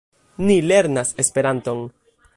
[0.47, 1.87] Ni lernas Esperanton.